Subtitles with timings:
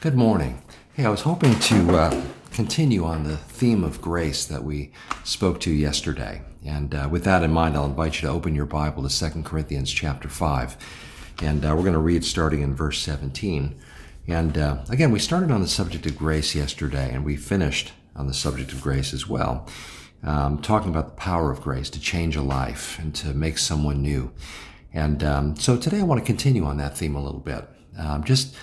[0.00, 0.62] Good morning.
[0.92, 4.92] Hey, I was hoping to uh, continue on the theme of grace that we
[5.24, 6.42] spoke to yesterday.
[6.64, 9.42] And uh, with that in mind, I'll invite you to open your Bible to 2
[9.42, 10.76] Corinthians chapter 5.
[11.42, 13.74] And uh, we're going to read starting in verse 17.
[14.28, 18.28] And uh, again, we started on the subject of grace yesterday, and we finished on
[18.28, 19.66] the subject of grace as well,
[20.22, 24.00] um, talking about the power of grace to change a life and to make someone
[24.00, 24.30] new.
[24.94, 27.68] And um, so today I want to continue on that theme a little bit.
[27.98, 28.54] Um, just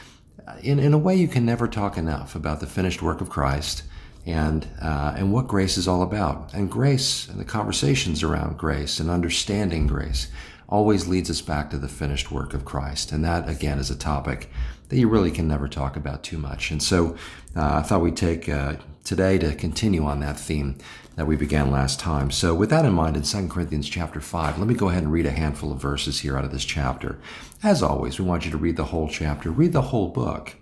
[0.61, 3.83] in, in a way, you can never talk enough about the finished work of Christ
[4.25, 6.53] and uh, and what grace is all about.
[6.53, 10.27] And grace and the conversations around grace and understanding grace
[10.67, 13.11] always leads us back to the finished work of Christ.
[13.11, 14.49] And that again is a topic
[14.89, 16.71] that you really can never talk about too much.
[16.71, 17.15] And so
[17.55, 20.77] uh, I thought we'd take uh, today to continue on that theme
[21.15, 22.29] that we began last time.
[22.31, 25.11] So with that in mind, in 2 Corinthians chapter 5, let me go ahead and
[25.11, 27.17] read a handful of verses here out of this chapter.
[27.63, 30.55] As always, we want you to read the whole chapter, read the whole book.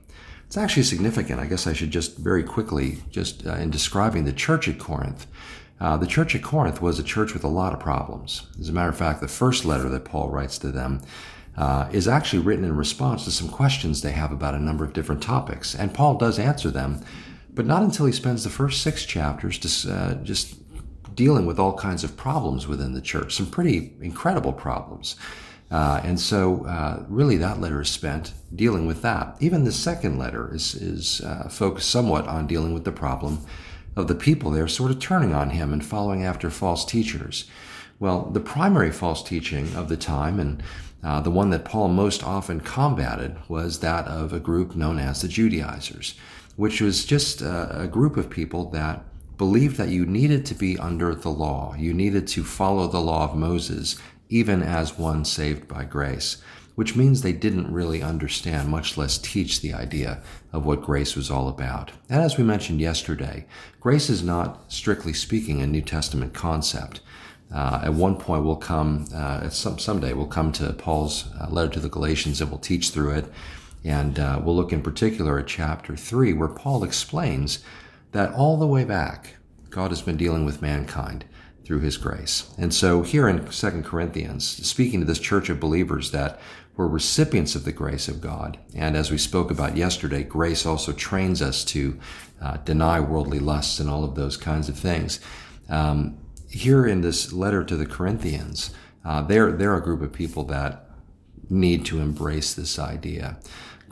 [0.45, 1.39] It's actually significant.
[1.39, 5.25] I guess I should just very quickly, just uh, in describing the church at Corinth,
[5.79, 8.47] uh, the church at Corinth was a church with a lot of problems.
[8.59, 11.01] As a matter of fact, the first letter that Paul writes to them
[11.57, 14.93] uh, is actually written in response to some questions they have about a number of
[14.93, 15.75] different topics.
[15.75, 17.03] And Paul does answer them,
[17.53, 20.55] but not until he spends the first six chapters just, uh, just
[21.15, 25.15] dealing with all kinds of problems within the church, some pretty incredible problems.
[25.71, 29.35] Uh, and so, uh, really, that letter is spent dealing with that.
[29.39, 33.39] Even the second letter is, is uh, focused somewhat on dealing with the problem
[33.95, 37.45] of the people there sort of turning on him and following after false teachers.
[37.99, 40.63] Well, the primary false teaching of the time, and
[41.03, 45.21] uh, the one that Paul most often combated, was that of a group known as
[45.21, 46.15] the Judaizers,
[46.55, 49.03] which was just a, a group of people that
[49.37, 51.75] believed that you needed to be under the law.
[51.77, 53.97] You needed to follow the law of Moses,
[54.29, 56.37] even as one saved by grace,
[56.75, 61.29] which means they didn't really understand, much less teach the idea of what grace was
[61.29, 61.91] all about.
[62.09, 63.45] And as we mentioned yesterday,
[63.79, 67.01] grace is not, strictly speaking, a New Testament concept.
[67.53, 71.73] Uh, at one point, we'll come, uh, some, someday, we'll come to Paul's uh, letter
[71.73, 73.25] to the Galatians and we'll teach through it.
[73.83, 77.63] And uh, we'll look in particular at chapter 3, where Paul explains
[78.11, 79.35] that all the way back,
[79.69, 81.25] God has been dealing with mankind
[81.65, 82.53] through his grace.
[82.57, 86.39] And so here in 2 Corinthians, speaking to this church of believers that
[86.75, 90.91] were recipients of the grace of God, and as we spoke about yesterday, grace also
[90.91, 91.99] trains us to
[92.41, 95.19] uh, deny worldly lusts and all of those kinds of things.
[95.69, 96.17] Um,
[96.49, 98.73] here in this letter to the Corinthians,
[99.05, 100.89] uh, they're, they're a group of people that
[101.49, 103.37] need to embrace this idea.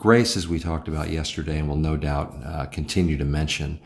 [0.02, 3.78] Grace, as we talked about yesterday, and will no doubt uh, continue to mention,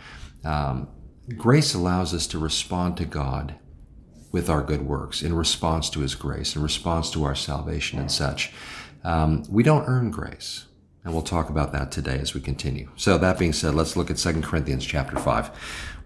[0.46, 0.88] um,
[1.36, 3.56] grace allows us to respond to God
[4.32, 8.10] with our good works in response to His grace, in response to our salvation and
[8.10, 8.50] such.
[9.04, 10.64] Um, we don't earn grace.
[11.04, 12.88] And we'll talk about that today as we continue.
[12.96, 15.48] So that being said, let's look at 2 Corinthians chapter 5,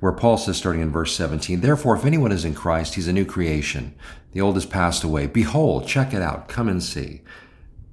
[0.00, 3.12] where Paul says, starting in verse 17, Therefore, if anyone is in Christ, he's a
[3.12, 3.94] new creation.
[4.32, 5.28] The old has passed away.
[5.28, 6.48] Behold, check it out.
[6.48, 7.22] Come and see.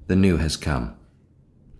[0.08, 0.96] The new has come.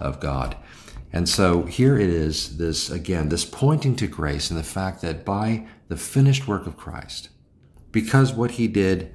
[0.00, 0.56] of God.
[1.12, 5.24] And so here it is, this again, this pointing to grace and the fact that
[5.24, 7.30] by the finished work of Christ,
[7.90, 9.14] because what he did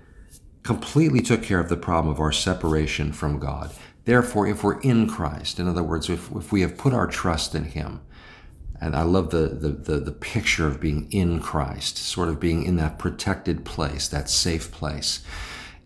[0.63, 3.71] completely took care of the problem of our separation from God.
[4.05, 7.55] Therefore, if we're in Christ, in other words, if, if we have put our trust
[7.55, 8.01] in him,
[8.81, 12.63] and I love the, the, the, the picture of being in Christ, sort of being
[12.63, 15.23] in that protected place, that safe place.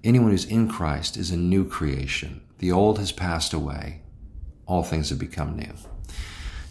[0.03, 2.41] Anyone who's in Christ is a new creation.
[2.57, 4.01] The old has passed away.
[4.69, 5.73] All things have become new.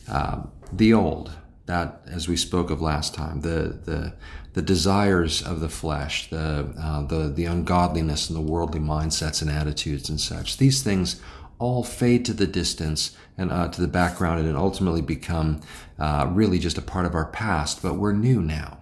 [0.09, 1.33] Uh, the old,
[1.67, 4.15] that as we spoke of last time, the the
[4.55, 9.51] the desires of the flesh, the uh, the the ungodliness and the worldly mindsets and
[9.51, 10.57] attitudes and such.
[10.57, 11.21] These things
[11.59, 15.61] all fade to the distance and uh, to the background and ultimately become
[15.99, 17.83] uh, really just a part of our past.
[17.83, 18.79] But we're new now.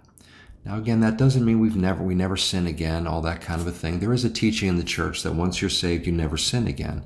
[0.66, 3.66] Now again, that doesn't mean we've never we never sin again, all that kind of
[3.66, 4.00] a thing.
[4.00, 7.04] There is a teaching in the church that once you're saved, you never sin again.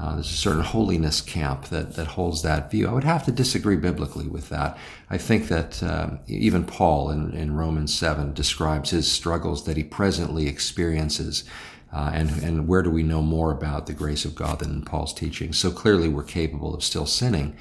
[0.00, 2.88] Uh, there's a certain holiness camp that, that holds that view.
[2.88, 4.78] I would have to disagree biblically with that.
[5.10, 9.84] I think that um, even Paul in, in Romans 7 describes his struggles that he
[9.84, 11.44] presently experiences.
[11.92, 14.82] Uh, and, and where do we know more about the grace of God than in
[14.82, 15.52] Paul's teaching?
[15.52, 17.54] So clearly we're capable of still sinning.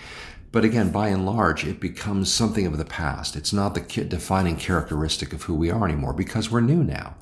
[0.51, 3.35] But again, by and large, it becomes something of the past.
[3.35, 7.15] It's not the defining characteristic of who we are anymore because we're new now.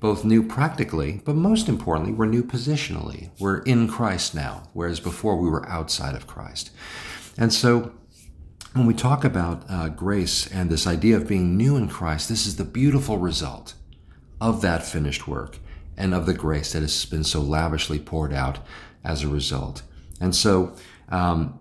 [0.00, 3.30] Both new practically, but most importantly, we're new positionally.
[3.38, 6.72] We're in Christ now, whereas before we were outside of Christ.
[7.38, 7.92] And so
[8.72, 12.46] when we talk about uh, grace and this idea of being new in Christ, this
[12.46, 13.74] is the beautiful result
[14.40, 15.58] of that finished work
[15.96, 18.58] and of the grace that has been so lavishly poured out
[19.04, 19.82] as a result.
[20.20, 20.74] And so,
[21.10, 21.60] um,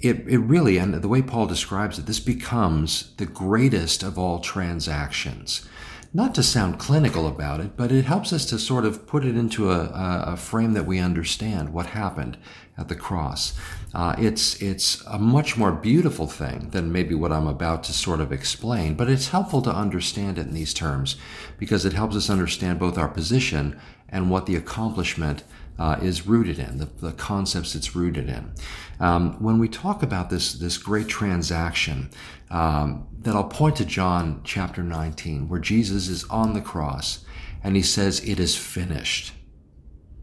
[0.00, 4.38] it, it really, and the way Paul describes it, this becomes the greatest of all
[4.38, 5.68] transactions.
[6.14, 9.36] Not to sound clinical about it, but it helps us to sort of put it
[9.36, 9.90] into a,
[10.26, 12.38] a frame that we understand what happened
[12.78, 13.54] at the cross.
[13.92, 18.20] Uh, it's it's a much more beautiful thing than maybe what I'm about to sort
[18.20, 21.16] of explain, but it's helpful to understand it in these terms
[21.58, 23.78] because it helps us understand both our position
[24.08, 25.42] and what the accomplishment
[25.78, 28.52] uh, is rooted in, the, the, concepts it's rooted in.
[28.98, 32.10] Um, when we talk about this, this great transaction,
[32.50, 37.24] um, that I'll point to John chapter 19, where Jesus is on the cross
[37.62, 39.32] and he says, It is finished.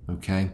[0.09, 0.51] Okay?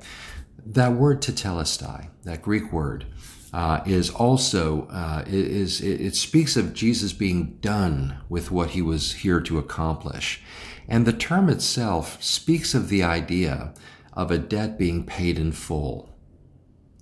[0.66, 3.06] That word tetelestai, that Greek word,
[3.54, 8.82] uh, is also uh, is it, it, speaks of Jesus being done with what he
[8.82, 10.42] was here to accomplish,
[10.88, 13.74] and the term itself speaks of the idea
[14.14, 16.10] of a debt being paid in full.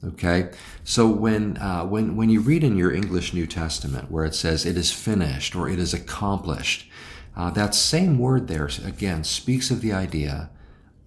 [0.04, 0.50] Okay,
[0.84, 4.66] so when uh, when when you read in your English New Testament where it says
[4.66, 6.90] it is finished or it is accomplished,
[7.36, 10.50] uh, that same word there again speaks of the idea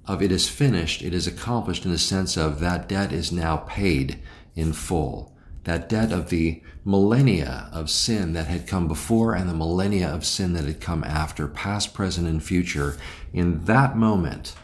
[0.07, 3.59] of it is finished, it is accomplished in the sense of that debt is now
[3.59, 4.19] paid
[4.55, 5.33] in full.
[5.65, 10.27] That debt of the millennia of sin that had come before and the millennia of
[10.27, 12.97] sin that had come after, past, present, and future,
[13.33, 14.57] in that moment,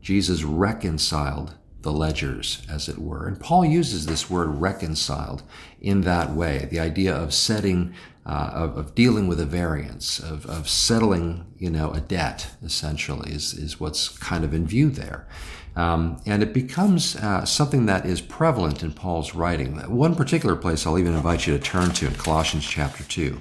[0.00, 3.26] Jesus reconciled the ledgers, as it were.
[3.26, 5.42] And Paul uses this word reconciled
[5.80, 7.92] in that way, the idea of setting,
[8.24, 13.32] uh, of, of, dealing with a variance, of, of settling, you know, a debt, essentially,
[13.32, 15.26] is, is what's kind of in view there.
[15.74, 19.78] Um, and it becomes uh, something that is prevalent in Paul's writing.
[19.90, 23.38] One particular place I'll even invite you to turn to in Colossians chapter 2.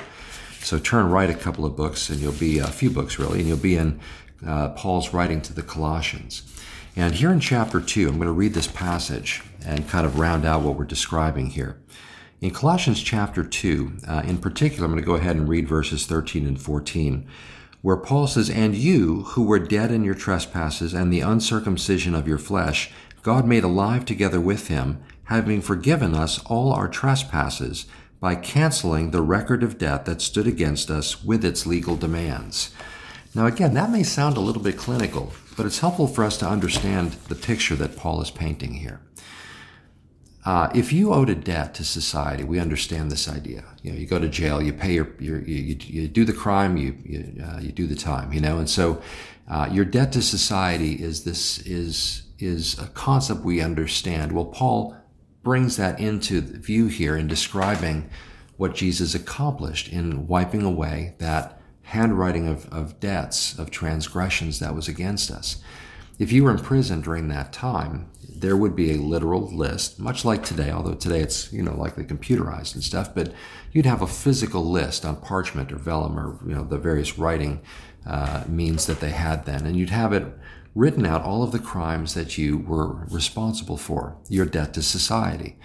[0.61, 3.47] So turn right a couple of books, and you'll be a few books really, and
[3.47, 3.99] you'll be in
[4.45, 6.43] uh, Paul's writing to the Colossians.
[6.95, 10.45] And here in chapter 2, I'm going to read this passage and kind of round
[10.45, 11.77] out what we're describing here.
[12.41, 16.07] In Colossians chapter 2, uh, in particular, I'm going to go ahead and read verses
[16.07, 17.27] 13 and 14,
[17.83, 22.27] where Paul says, And you, who were dead in your trespasses and the uncircumcision of
[22.27, 22.89] your flesh,
[23.21, 27.85] God made alive together with him, having forgiven us all our trespasses
[28.19, 32.73] by canceling the record of debt that stood against us with its legal demands.
[33.35, 36.49] Now, again, that may sound a little bit clinical, but it's helpful for us to
[36.49, 38.99] understand the picture that Paul is painting here.
[40.43, 43.63] Uh, if you owed a debt to society, we understand this idea.
[43.83, 46.77] You know, you go to jail, you pay your, your you, you, do the crime,
[46.77, 48.33] you you, uh, you, do the time.
[48.33, 49.01] You know, and so
[49.47, 54.31] uh, your debt to society is this is is a concept we understand.
[54.31, 54.97] Well, Paul
[55.43, 58.09] brings that into view here in describing
[58.57, 64.87] what Jesus accomplished in wiping away that handwriting of, of debts, of transgressions that was
[64.87, 65.61] against us.
[66.21, 70.23] If you were in prison during that time, there would be a literal list, much
[70.23, 73.33] like today, although today it's, you know, likely computerized and stuff, but
[73.71, 77.59] you'd have a physical list on parchment or vellum or, you know, the various writing
[78.05, 79.65] uh, means that they had then.
[79.65, 80.27] And you'd have it
[80.75, 85.57] written out all of the crimes that you were responsible for, your debt to society.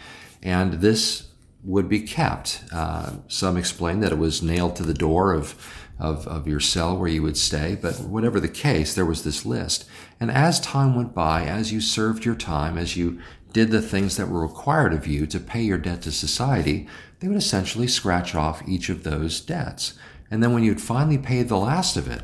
[0.43, 1.29] And this
[1.65, 2.63] would be kept.
[2.73, 5.55] Uh, some explain that it was nailed to the door of
[5.99, 9.47] of, of your cell where you would stay, but whatever the case, there was this
[9.47, 9.87] list.
[10.21, 13.21] And as time went by, as you served your time, as you
[13.53, 16.87] did the things that were required of you to pay your debt to society,
[17.21, 19.95] they would essentially scratch off each of those debts.
[20.31, 22.23] And then when you'd finally paid the last of it,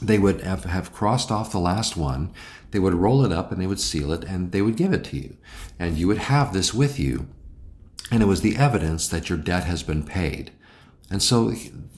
[0.00, 2.32] they would have, have crossed off the last one,
[2.70, 5.04] they would roll it up and they would seal it and they would give it
[5.04, 5.36] to you.
[5.78, 7.26] And you would have this with you.
[8.10, 10.52] And it was the evidence that your debt has been paid.
[11.10, 11.52] And so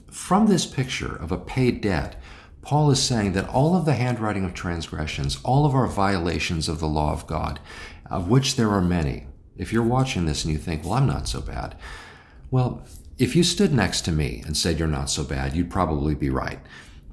[0.09, 2.21] from this picture of a paid debt,
[2.61, 6.79] Paul is saying that all of the handwriting of transgressions, all of our violations of
[6.79, 7.59] the law of God,
[8.09, 9.27] of which there are many,
[9.57, 11.75] if you're watching this and you think, well, I'm not so bad,
[12.51, 12.85] well,
[13.17, 16.29] if you stood next to me and said you're not so bad, you'd probably be
[16.29, 16.59] right.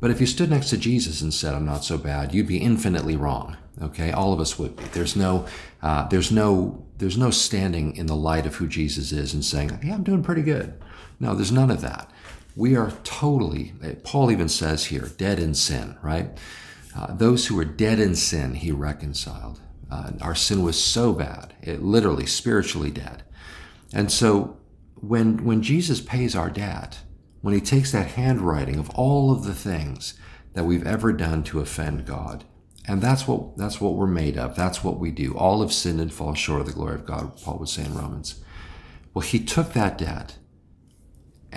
[0.00, 2.58] But if you stood next to Jesus and said I'm not so bad, you'd be
[2.58, 3.56] infinitely wrong.
[3.80, 4.84] Okay, all of us would be.
[4.84, 5.46] There's no,
[5.82, 9.78] uh, there's no, there's no standing in the light of who Jesus is and saying,
[9.84, 10.74] yeah, I'm doing pretty good.
[11.20, 12.10] No, there's none of that
[12.58, 13.72] we are totally,
[14.02, 16.36] Paul even says here, dead in sin, right?
[16.94, 19.60] Uh, those who were dead in sin, he reconciled.
[19.88, 23.22] Uh, our sin was so bad, it literally, spiritually dead.
[23.92, 24.56] And so
[24.96, 26.98] when, when Jesus pays our debt,
[27.42, 30.14] when he takes that handwriting of all of the things
[30.54, 32.42] that we've ever done to offend God,
[32.88, 34.56] and that's what that's what we're made of.
[34.56, 35.36] That's what we do.
[35.36, 37.94] All have sinned and fall short of the glory of God, Paul would say in
[37.94, 38.42] Romans.
[39.12, 40.38] Well, he took that debt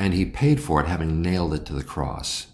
[0.01, 2.47] and he paid for it having nailed it to the cross.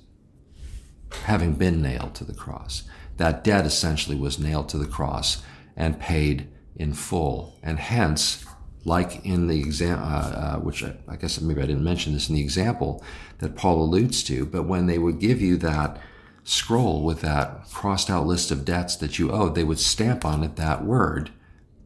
[1.23, 2.83] Having been nailed to the cross.
[3.15, 5.41] That debt essentially was nailed to the cross
[5.73, 7.57] and paid in full.
[7.63, 8.45] And hence,
[8.83, 12.27] like in the example, uh, uh, which I, I guess maybe I didn't mention this
[12.27, 13.01] in the example
[13.37, 16.01] that Paul alludes to, but when they would give you that
[16.43, 20.43] scroll with that crossed out list of debts that you owed, they would stamp on
[20.43, 21.31] it that word,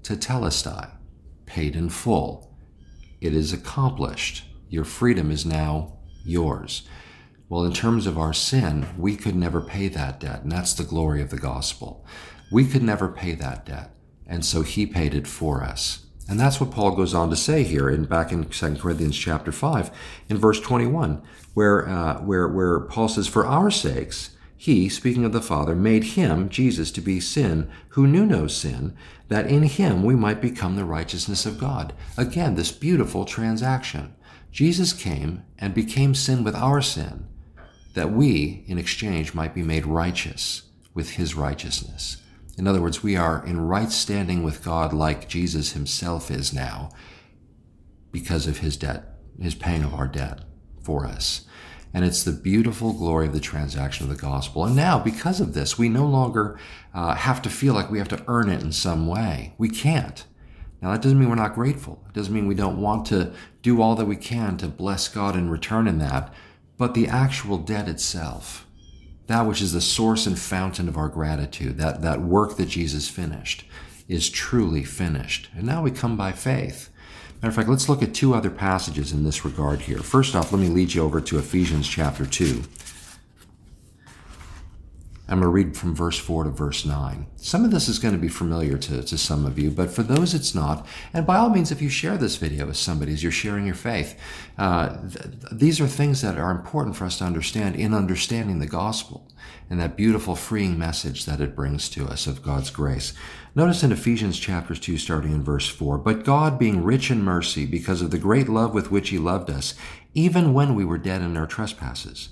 [0.02, 0.90] tetelestai,
[1.46, 2.52] paid in full.
[3.22, 4.46] It is accomplished.
[4.72, 6.88] Your freedom is now yours.
[7.50, 10.86] Well, in terms of our sin, we could never pay that debt, and that's the
[10.86, 12.06] glory of the gospel.
[12.50, 13.92] We could never pay that debt,
[14.26, 16.06] and so he paid it for us.
[16.30, 19.52] And that's what Paul goes on to say here in back in 2 Corinthians chapter
[19.52, 19.92] 5
[20.30, 21.22] in verse 21,
[21.54, 26.06] where, uh, where, where Paul says, For our sakes, he, speaking of the Father, made
[26.06, 28.96] him, Jesus, to be sin, who knew no sin,
[29.28, 31.92] that in him we might become the righteousness of God.
[32.16, 34.16] Again, this beautiful transaction.
[34.52, 37.28] Jesus came and became sin with our sin,
[37.94, 42.18] that we, in exchange, might be made righteous with his righteousness.
[42.58, 46.90] In other words, we are in right standing with God like Jesus himself is now
[48.12, 50.42] because of his debt, his paying of our debt
[50.82, 51.46] for us.
[51.94, 54.66] And it's the beautiful glory of the transaction of the gospel.
[54.66, 56.58] And now, because of this, we no longer
[56.94, 59.54] uh, have to feel like we have to earn it in some way.
[59.58, 60.26] We can't.
[60.82, 62.04] Now, that doesn't mean we're not grateful.
[62.08, 65.36] It doesn't mean we don't want to do all that we can to bless God
[65.36, 66.34] in return in that.
[66.78, 68.66] But the actual debt itself,
[69.28, 73.08] that which is the source and fountain of our gratitude, that, that work that Jesus
[73.08, 73.64] finished,
[74.08, 75.50] is truly finished.
[75.56, 76.90] And now we come by faith.
[77.42, 80.00] Matter of fact, let's look at two other passages in this regard here.
[80.00, 82.64] First off, let me lead you over to Ephesians chapter 2.
[85.32, 87.26] I'm going to read from verse 4 to verse 9.
[87.38, 90.04] Some of this is going to be familiar to, to some of you, but for
[90.04, 93.24] those it's not, and by all means, if you share this video with somebody as
[93.24, 94.20] you're sharing your faith,
[94.58, 98.66] uh, th- these are things that are important for us to understand in understanding the
[98.66, 99.26] gospel
[99.70, 103.14] and that beautiful freeing message that it brings to us of God's grace.
[103.56, 107.66] Notice in Ephesians chapter 2, starting in verse 4, But God, being rich in mercy,
[107.66, 109.76] because of the great love with which he loved us,
[110.14, 112.30] even when we were dead in our trespasses,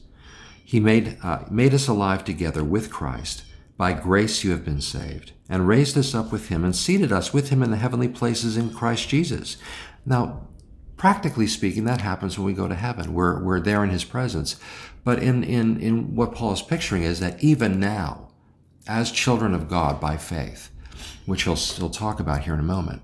[0.69, 3.41] he made, uh, made us alive together with Christ.
[3.75, 7.33] By grace you have been saved, and raised us up with him, and seated us
[7.33, 9.57] with him in the heavenly places in Christ Jesus.
[10.05, 10.47] Now,
[10.95, 13.15] practically speaking, that happens when we go to heaven.
[13.15, 14.57] We're, we're there in his presence.
[15.03, 18.29] But in, in, in what Paul is picturing is that even now,
[18.87, 20.69] as children of God by faith,
[21.25, 23.01] which he'll still talk about here in a moment,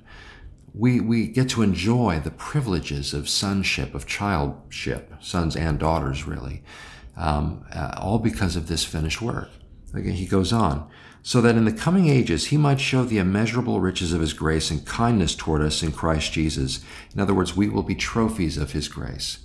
[0.76, 6.62] we, we get to enjoy the privileges of sonship, of childship, sons and daughters, really
[7.18, 9.50] um, uh, all because of this finished work.
[9.94, 10.90] Again, he goes on,
[11.24, 14.70] so that in the coming ages he might show the immeasurable riches of his grace
[14.70, 16.84] and kindness toward us in Christ Jesus.
[17.14, 19.40] In other words, we will be trophies of his grace.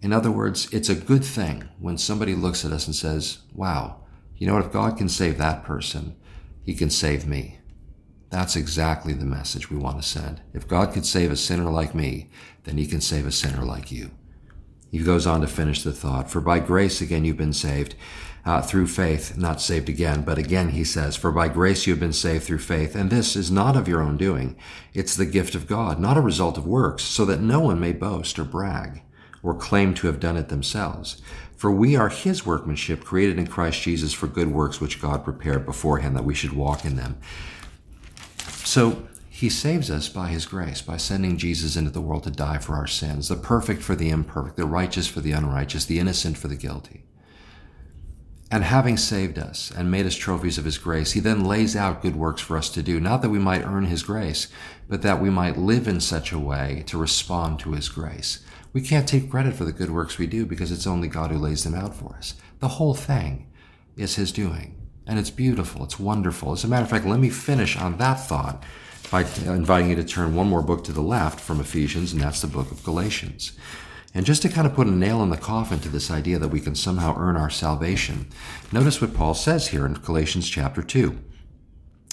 [0.00, 4.04] In other words, it's a good thing when somebody looks at us and says, wow,
[4.36, 4.66] you know what?
[4.66, 6.14] If God can save that person,
[6.64, 7.58] he can save me.
[8.30, 10.42] That's exactly the message we want to send.
[10.52, 12.30] If God could save a sinner like me,
[12.64, 14.10] then he can save a sinner like you.
[14.90, 16.30] He goes on to finish the thought.
[16.30, 17.94] For by grace again you've been saved
[18.44, 22.00] uh, through faith, not saved again, but again he says, For by grace you have
[22.00, 24.56] been saved through faith, and this is not of your own doing.
[24.94, 27.92] It's the gift of God, not a result of works, so that no one may
[27.92, 29.02] boast or brag
[29.42, 31.20] or claim to have done it themselves.
[31.56, 35.66] For we are his workmanship, created in Christ Jesus for good works which God prepared
[35.66, 37.18] beforehand that we should walk in them.
[38.64, 42.58] So he saves us by His grace, by sending Jesus into the world to die
[42.58, 46.36] for our sins, the perfect for the imperfect, the righteous for the unrighteous, the innocent
[46.36, 47.04] for the guilty.
[48.50, 52.02] And having saved us and made us trophies of His grace, He then lays out
[52.02, 54.48] good works for us to do, not that we might earn His grace,
[54.88, 58.44] but that we might live in such a way to respond to His grace.
[58.72, 61.38] We can't take credit for the good works we do because it's only God who
[61.38, 62.34] lays them out for us.
[62.58, 63.46] The whole thing
[63.96, 64.74] is His doing.
[65.06, 65.84] And it's beautiful.
[65.84, 66.50] It's wonderful.
[66.50, 68.64] As a matter of fact, let me finish on that thought
[69.10, 72.40] by inviting you to turn one more book to the left from Ephesians, and that's
[72.40, 73.52] the book of Galatians.
[74.14, 76.48] And just to kind of put a nail in the coffin to this idea that
[76.48, 78.26] we can somehow earn our salvation,
[78.72, 81.18] notice what Paul says here in Galatians chapter 2.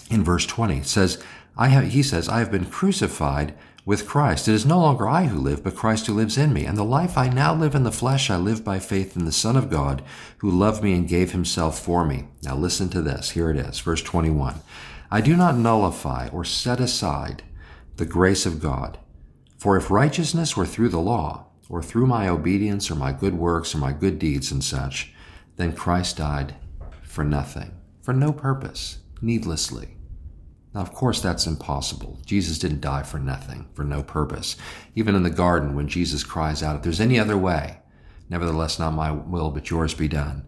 [0.10, 1.22] In verse 20, it says,
[1.58, 3.54] I have, he says, I have been crucified
[3.86, 4.48] with Christ.
[4.48, 6.66] It is no longer I who live, but Christ who lives in me.
[6.66, 9.32] And the life I now live in the flesh, I live by faith in the
[9.32, 10.04] Son of God,
[10.40, 12.26] who loved me and gave himself for me.
[12.44, 13.32] Now listen to this.
[13.32, 14.56] Here it is, verse 21.
[15.12, 17.44] I do not nullify or set aside
[17.98, 19.00] the grace of God.
[19.58, 23.74] For if righteousness were through the law, or through my obedience, or my good works,
[23.74, 25.14] or my good deeds and such,
[25.56, 26.56] then Christ died
[27.02, 27.72] for nothing,
[28.02, 29.98] for no purpose, needlessly.
[30.74, 32.20] Now, of course, that's impossible.
[32.26, 34.58] Jesus didn't die for nothing, for no purpose.
[34.94, 37.80] Even in the garden, when Jesus cries out, If there's any other way,
[38.30, 40.46] nevertheless, not my will, but yours be done.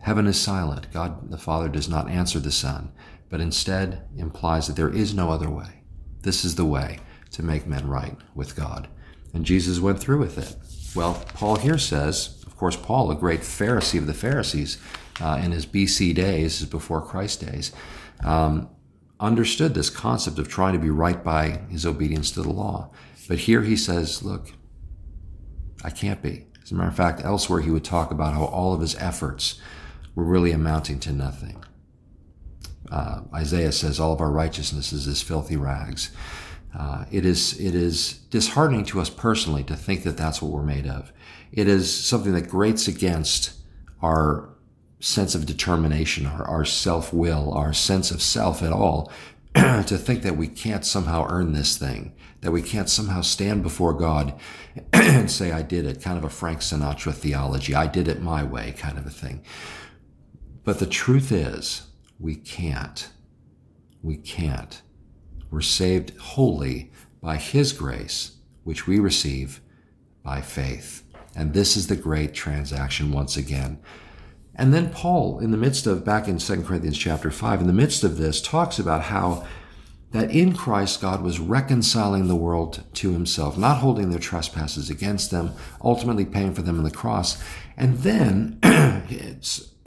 [0.00, 0.90] Heaven is silent.
[0.92, 2.90] God the Father does not answer the Son,
[3.30, 5.82] but instead implies that there is no other way.
[6.22, 6.98] This is the way
[7.30, 8.88] to make men right with God.
[9.32, 10.56] And Jesus went through with it.
[10.94, 14.78] Well, Paul here says, of course, Paul, a great Pharisee of the Pharisees
[15.20, 17.72] uh, in his BC days, before Christ days,
[18.24, 18.68] um,
[19.20, 22.90] understood this concept of trying to be right by his obedience to the law.
[23.28, 24.52] But here he says, look,
[25.84, 26.46] I can't be.
[26.62, 29.60] As a matter of fact, elsewhere he would talk about how all of his efforts
[30.14, 31.64] were really amounting to nothing.
[32.90, 36.10] Uh, Isaiah says all of our righteousness is as filthy rags.
[36.78, 40.62] Uh, it is it is disheartening to us personally to think that that's what we're
[40.62, 41.12] made of.
[41.50, 43.52] It is something that grates against
[44.02, 44.50] our
[45.00, 49.10] sense of determination, our, our self will, our sense of self at all,
[49.54, 53.94] to think that we can't somehow earn this thing, that we can't somehow stand before
[53.94, 54.38] God
[54.92, 58.42] and say, I did it, kind of a Frank Sinatra theology, I did it my
[58.44, 59.42] way, kind of a thing.
[60.64, 61.87] But the truth is,
[62.18, 63.10] we can't.
[64.02, 64.82] We can't.
[65.50, 69.60] We're saved wholly by His grace, which we receive
[70.22, 71.04] by faith.
[71.34, 73.78] And this is the great transaction once again.
[74.54, 77.72] And then Paul, in the midst of, back in 2 Corinthians chapter 5, in the
[77.72, 79.46] midst of this, talks about how
[80.12, 85.30] that in Christ God was reconciling the world to himself, not holding their trespasses against
[85.30, 87.42] them, ultimately paying for them on the cross.
[87.76, 88.58] And then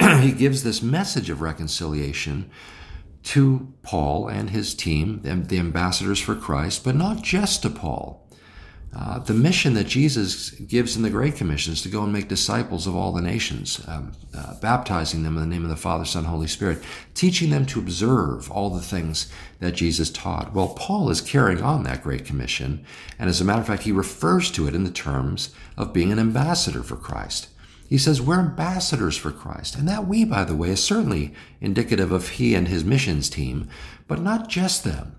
[0.22, 2.50] he gives this message of reconciliation
[3.24, 8.21] to Paul and his team, the ambassadors for Christ, but not just to Paul.
[8.94, 12.28] Uh, the mission that Jesus gives in the Great Commission is to go and make
[12.28, 16.04] disciples of all the nations, um, uh, baptizing them in the name of the Father,
[16.04, 20.54] Son, Holy Spirit, teaching them to observe all the things that Jesus taught.
[20.54, 22.84] Well, Paul is carrying on that Great Commission,
[23.18, 26.12] and as a matter of fact, he refers to it in the terms of being
[26.12, 27.48] an ambassador for Christ.
[27.88, 29.76] He says, We're ambassadors for Christ.
[29.76, 33.68] And that we, by the way, is certainly indicative of he and his missions team,
[34.08, 35.18] but not just them.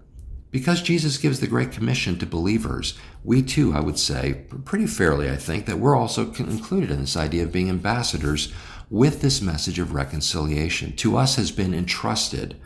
[0.52, 5.30] Because Jesus gives the Great Commission to believers, we too, I would say, pretty fairly,
[5.30, 8.52] I think, that we're also included in this idea of being ambassadors
[8.90, 10.94] with this message of reconciliation.
[10.96, 12.60] To us has been entrusted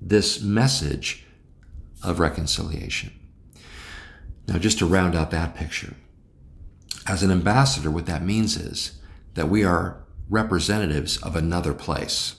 [0.00, 1.26] this message
[2.02, 3.12] of reconciliation.
[4.48, 5.94] Now, just to round out that picture,
[7.06, 8.98] as an ambassador, what that means is
[9.34, 12.36] that we are representatives of another place.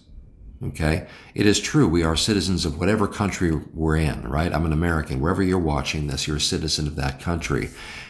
[0.63, 1.06] Okay.
[1.36, 1.88] It is true.
[1.88, 4.52] We are citizens of whatever country we're in, right?
[4.52, 5.20] I'm an American.
[5.20, 7.70] Wherever you're watching this, you're a citizen of that country.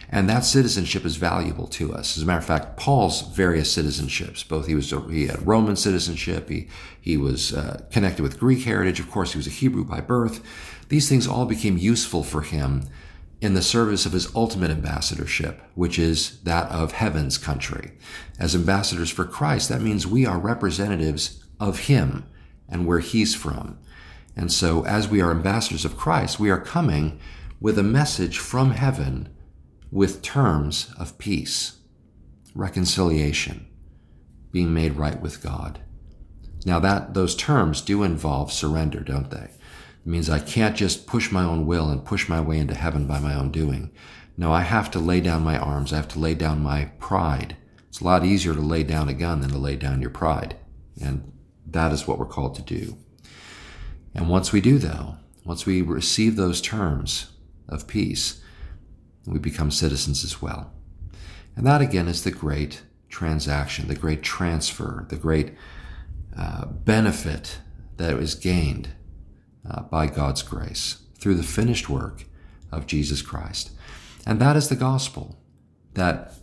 [0.10, 2.16] And that citizenship is valuable to us.
[2.16, 6.48] As a matter of fact, Paul's various citizenships, both he was, he had Roman citizenship.
[6.48, 6.70] He,
[7.02, 9.02] he was uh, connected with Greek heritage.
[9.02, 10.42] Of course, he was a Hebrew by birth.
[10.88, 12.84] These things all became useful for him
[13.42, 17.92] in the service of his ultimate ambassadorship, which is that of heaven's country.
[18.40, 22.24] As ambassadors for Christ, that means we are representatives of him
[22.70, 23.78] and where he's from.
[24.36, 27.20] And so, as we are ambassadors of Christ, we are coming
[27.60, 29.30] with a message from heaven
[29.92, 31.80] with terms of peace,
[32.54, 33.68] reconciliation,
[34.52, 35.80] being made right with God.
[36.66, 39.38] Now that those terms do involve surrender, don't they?
[39.38, 43.08] It means I can't just push my own will and push my way into heaven
[43.08, 43.92] by my own doing.
[44.38, 45.92] No, I have to lay down my arms.
[45.92, 47.58] I have to lay down my pride.
[47.88, 50.56] It's a lot easier to lay down a gun than to lay down your pride.
[51.02, 51.32] And
[51.72, 52.98] that is what we're called to do.
[54.14, 57.32] And once we do, though, once we receive those terms
[57.68, 58.42] of peace,
[59.26, 60.72] we become citizens as well.
[61.56, 65.54] And that again is the great transaction, the great transfer, the great
[66.38, 67.60] uh, benefit
[67.98, 68.90] that is gained
[69.70, 72.26] uh, by God's grace through the finished work
[72.72, 73.72] of Jesus Christ.
[74.26, 75.38] And that is the gospel
[75.94, 76.34] that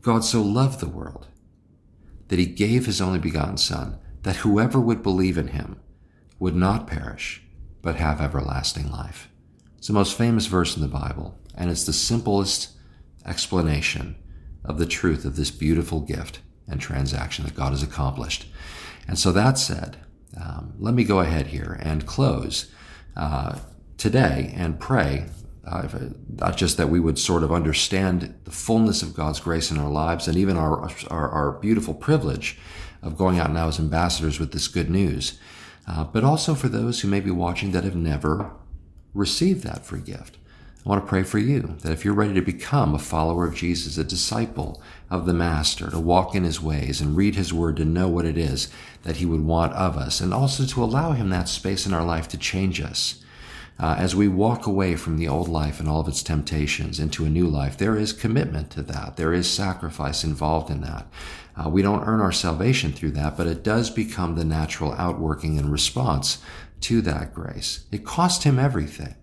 [0.00, 1.26] God so loved the world
[2.30, 5.80] that he gave his only begotten Son, that whoever would believe in him
[6.38, 7.42] would not perish,
[7.82, 9.28] but have everlasting life.
[9.76, 12.70] It's the most famous verse in the Bible, and it's the simplest
[13.26, 14.14] explanation
[14.64, 16.38] of the truth of this beautiful gift
[16.68, 18.46] and transaction that God has accomplished.
[19.08, 19.96] And so that said,
[20.40, 22.70] um, let me go ahead here and close
[23.16, 23.58] uh,
[23.98, 25.26] today and pray
[25.66, 25.86] uh,
[26.38, 29.90] not just that we would sort of understand the fullness of God's grace in our
[29.90, 32.58] lives and even our, our, our beautiful privilege
[33.02, 35.38] of going out now as ambassadors with this good news,
[35.86, 38.50] uh, but also for those who may be watching that have never
[39.14, 40.36] received that free gift.
[40.84, 43.54] I want to pray for you that if you're ready to become a follower of
[43.54, 47.76] Jesus, a disciple of the Master, to walk in his ways and read his word
[47.76, 51.12] to know what it is that he would want of us, and also to allow
[51.12, 53.22] him that space in our life to change us.
[53.80, 57.24] Uh, as we walk away from the old life and all of its temptations into
[57.24, 59.16] a new life, there is commitment to that.
[59.16, 61.06] There is sacrifice involved in that.
[61.56, 65.58] Uh, we don't earn our salvation through that, but it does become the natural outworking
[65.58, 66.42] and response
[66.82, 67.86] to that grace.
[67.90, 69.14] It cost him everything.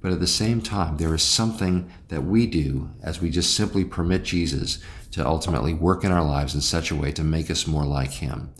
[0.00, 3.84] But at the same time, there is something that we do as we just simply
[3.84, 4.78] permit Jesus
[5.10, 8.12] to ultimately work in our lives in such a way to make us more like
[8.12, 8.54] him.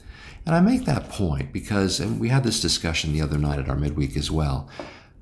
[0.44, 3.68] And I make that point because, and we had this discussion the other night at
[3.68, 4.68] our midweek as well.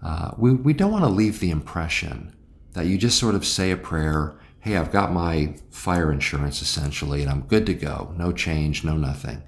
[0.03, 2.35] Uh, we, we don't want to leave the impression
[2.73, 7.23] that you just sort of say a prayer, hey, I've got my fire insurance essentially,
[7.23, 8.15] and I'm good to go.
[8.17, 9.43] No change, no nothing.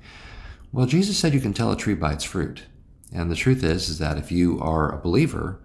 [0.72, 2.64] Well, Jesus said you can tell a tree by its fruit.
[3.14, 5.60] And the truth is, is that if you are a believer,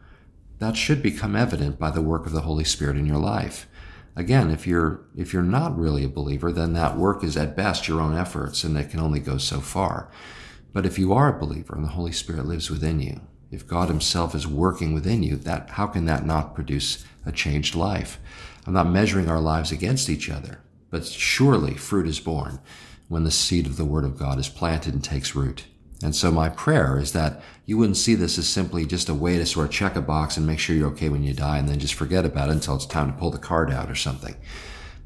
[0.60, 3.68] that should become evident by the work of the Holy Spirit in your life.
[4.16, 7.88] Again, if you're if you're not really a believer, then that work is at best
[7.88, 10.10] your own efforts and it can only go so far.
[10.74, 13.90] But if you are a believer and the Holy Spirit lives within you, if God
[13.90, 18.20] himself is working within you, that how can that not produce a changed life?
[18.66, 22.60] I'm not measuring our lives against each other, but surely fruit is born
[23.08, 25.66] when the seed of the word of God is planted and takes root.
[26.04, 29.38] And so my prayer is that you wouldn't see this as simply just a way
[29.38, 31.68] to sort of check a box and make sure you're okay when you die and
[31.68, 34.36] then just forget about it until it's time to pull the card out or something.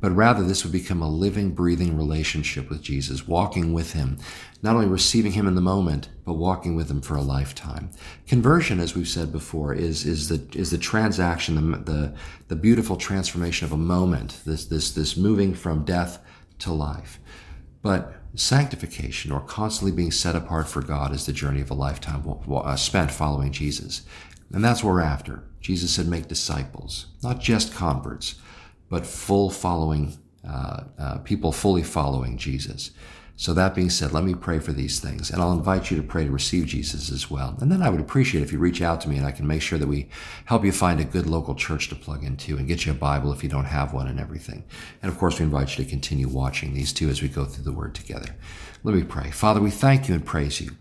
[0.01, 4.17] But rather, this would become a living, breathing relationship with Jesus, walking with Him,
[4.63, 7.91] not only receiving Him in the moment, but walking with Him for a lifetime.
[8.27, 12.13] Conversion, as we've said before, is, is the, is the transaction, the, the,
[12.47, 16.17] the beautiful transformation of a moment, this, this, this moving from death
[16.59, 17.19] to life.
[17.83, 22.23] But sanctification or constantly being set apart for God is the journey of a lifetime
[22.51, 24.01] uh, spent following Jesus.
[24.51, 25.43] And that's what we're after.
[25.59, 28.35] Jesus said, make disciples, not just converts,
[28.91, 30.15] but full following,
[30.47, 32.91] uh, uh, people fully following Jesus.
[33.38, 35.32] So that being said, let me pray for these things.
[35.32, 37.58] And I'll invite you to pray to receive Jesus as well.
[37.60, 39.62] And then I would appreciate if you reach out to me and I can make
[39.63, 40.10] sure that we
[40.45, 43.32] help you find a good local church to plug into and get you a Bible
[43.32, 44.63] if you don't have one and everything.
[45.01, 47.63] And of course, we invite you to continue watching these two as we go through
[47.63, 48.36] the word together.
[48.84, 49.32] Let me pray.
[49.32, 50.75] Father, we thank you and praise you.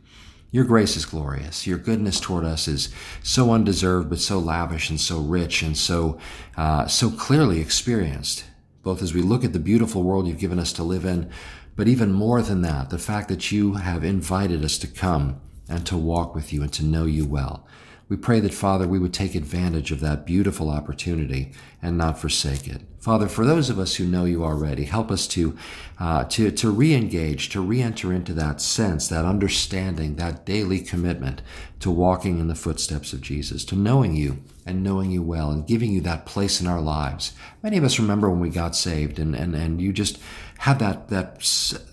[0.52, 1.66] Your grace is glorious.
[1.66, 6.18] Your goodness toward us is so undeserved, but so lavish and so rich and so,
[6.56, 8.44] uh, so clearly experienced,
[8.82, 11.30] both as we look at the beautiful world you've given us to live in,
[11.76, 15.86] but even more than that, the fact that you have invited us to come and
[15.86, 17.64] to walk with you and to know you well.
[18.10, 22.66] We pray that, Father, we would take advantage of that beautiful opportunity and not forsake
[22.66, 22.82] it.
[22.98, 25.56] Father, for those of us who know you already, help us to,
[26.00, 31.40] uh, to, to re-engage, to re-enter into that sense, that understanding, that daily commitment
[31.78, 35.68] to walking in the footsteps of Jesus, to knowing you and knowing you well and
[35.68, 37.32] giving you that place in our lives.
[37.62, 40.18] Many of us remember when we got saved and, and, and you just
[40.58, 41.38] had that, that,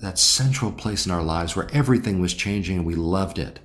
[0.01, 3.59] that central place in our lives where everything was changing and we loved it.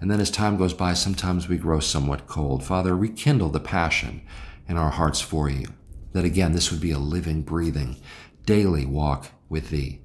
[0.00, 2.62] And then as time goes by, sometimes we grow somewhat cold.
[2.62, 4.22] Father, rekindle the passion
[4.68, 5.66] in our hearts for you.
[6.12, 7.96] That again, this would be a living, breathing,
[8.44, 10.00] daily walk with thee.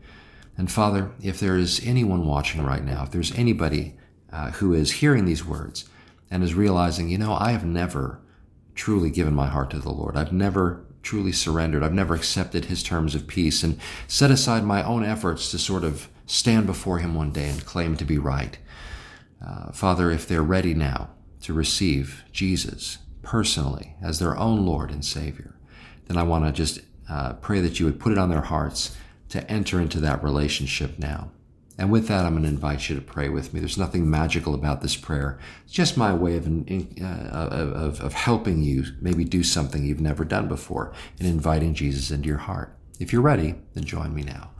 [0.57, 3.95] And Father, if there is anyone watching right now, if there's anybody
[4.31, 5.85] uh, who is hearing these words
[6.29, 8.21] and is realizing, you know, I have never
[8.75, 10.15] truly given my heart to the Lord.
[10.15, 11.83] I've never truly surrendered.
[11.83, 15.83] I've never accepted his terms of peace and set aside my own efforts to sort
[15.83, 18.57] of stand before him one day and claim to be right.
[19.45, 21.09] Uh, Father, if they're ready now
[21.41, 25.55] to receive Jesus personally as their own Lord and Savior,
[26.05, 28.95] then I want to just uh, pray that you would put it on their hearts
[29.29, 31.31] to enter into that relationship now.
[31.77, 33.59] And with that, I'm going to invite you to pray with me.
[33.59, 35.39] There's nothing magical about this prayer.
[35.63, 40.23] It's just my way of, uh, of, of helping you maybe do something you've never
[40.23, 42.77] done before and inviting Jesus into your heart.
[42.99, 44.51] If you're ready, then join me now.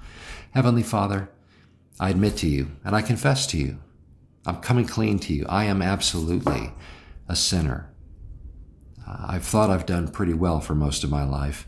[0.52, 1.30] Heavenly Father,
[2.00, 3.78] I admit to you and I confess to you
[4.46, 5.46] I'm coming clean to you.
[5.48, 6.72] I am absolutely
[7.28, 7.94] a sinner.
[9.08, 11.68] Uh, I've thought I've done pretty well for most of my life,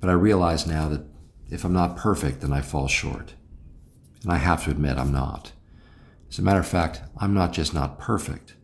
[0.00, 1.04] but I realize now that
[1.50, 3.34] if I'm not perfect, then I fall short.
[4.22, 5.52] And I have to admit I'm not.
[6.30, 8.54] As a matter of fact, I'm not just not perfect.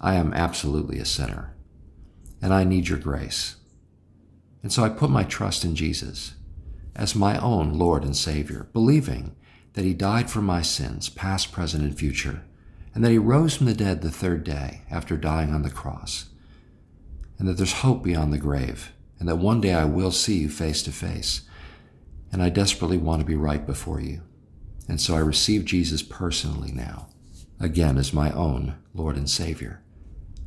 [0.00, 1.54] I am absolutely a sinner.
[2.40, 3.56] And I need your grace.
[4.62, 6.34] And so I put my trust in Jesus
[6.96, 9.36] as my own Lord and Savior, believing
[9.74, 12.42] that He died for my sins, past, present, and future
[12.94, 16.26] and that he rose from the dead the third day after dying on the cross,
[17.38, 20.48] and that there's hope beyond the grave, and that one day I will see you
[20.48, 21.42] face to face,
[22.30, 24.22] and I desperately want to be right before you.
[24.88, 27.08] And so I receive Jesus personally now,
[27.60, 29.82] again as my own Lord and Savior.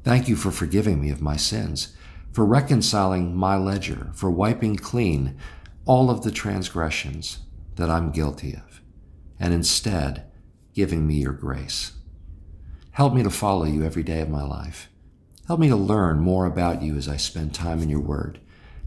[0.03, 1.95] Thank you for forgiving me of my sins,
[2.31, 5.37] for reconciling my ledger, for wiping clean
[5.85, 7.39] all of the transgressions
[7.75, 8.81] that I'm guilty of,
[9.39, 10.25] and instead
[10.73, 11.93] giving me your grace.
[12.95, 14.89] Help me to follow you every day of my life.
[15.47, 18.39] Help me to learn more about you as I spend time in your word.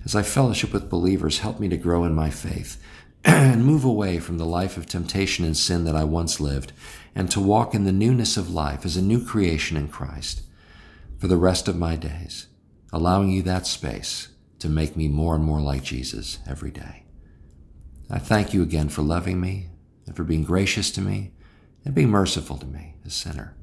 [0.03, 2.83] As I fellowship with believers, help me to grow in my faith
[3.25, 6.73] and move away from the life of temptation and sin that I once lived
[7.15, 10.41] and to walk in the newness of life as a new creation in Christ
[11.19, 12.47] for the rest of my days,
[12.91, 14.29] allowing you that space
[14.61, 17.05] to make me more and more like Jesus every day.
[18.09, 19.69] I thank you again for loving me
[20.07, 21.33] and for being gracious to me
[21.85, 23.55] and being merciful to me, a sinner.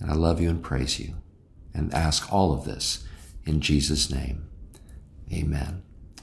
[0.00, 1.14] And I love you and praise you
[1.74, 3.06] and ask all of this
[3.44, 4.48] in Jesus' name.
[5.32, 5.82] Amen.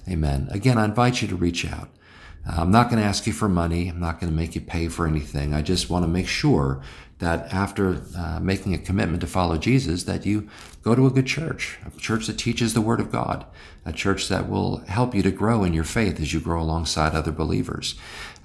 [0.10, 0.48] Amen.
[0.52, 1.90] Again, I invite you to reach out.
[2.48, 3.90] Uh, I'm not going to ask you for money.
[3.90, 5.54] I'm not going to make you pay for anything.
[5.54, 6.82] I just want to make sure
[7.20, 10.48] that after uh, making a commitment to follow Jesus, that you
[10.84, 13.46] go to a good church, a church that teaches the Word of God,
[13.88, 17.16] a church that will help you to grow in your faith as you grow alongside
[17.16, 17.96] other believers.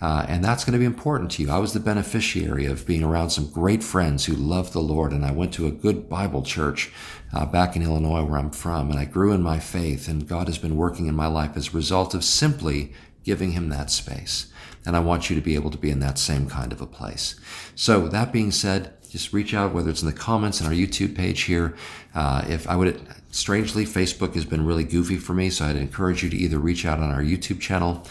[0.01, 1.51] Uh, and that's going to be important to you.
[1.51, 5.25] I was the beneficiary of being around some great friends who loved the Lord, and
[5.25, 6.91] I went to a good Bible church
[7.33, 10.47] uh, back in Illinois, where I'm from, and I grew in my faith, and God
[10.47, 12.93] has been working in my life as a result of simply
[13.25, 14.53] giving Him that space.
[14.85, 16.87] And I want you to be able to be in that same kind of a
[16.87, 17.37] place.
[17.75, 21.15] So that being said, just reach out, whether it's in the comments on our YouTube
[21.15, 21.77] page here.
[22.15, 23.01] Uh, if I would,
[23.33, 26.87] strangely, Facebook has been really goofy for me, so I'd encourage you to either reach
[26.87, 28.07] out on our YouTube channel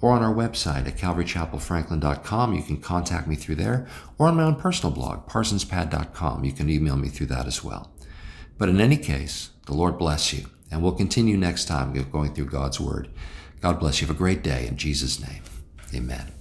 [0.00, 2.54] or on our website at calvarychapelfranklin.com.
[2.54, 6.44] You can contact me through there, or on my own personal blog, parsonspad.com.
[6.44, 7.90] You can email me through that as well.
[8.56, 12.46] But in any case, the Lord bless you, and we'll continue next time going through
[12.46, 13.08] God's Word.
[13.60, 14.06] God bless you.
[14.06, 15.42] Have a great day in Jesus' name.
[15.94, 16.39] Amen.